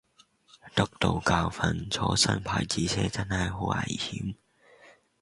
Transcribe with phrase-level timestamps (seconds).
[0.73, 4.33] 得到教訓，坐新牌子車真係好危險